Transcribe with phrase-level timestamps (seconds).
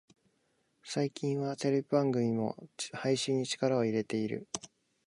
[0.83, 2.57] 最近はテレビ番組も
[2.91, 4.47] 配信に力を入れてる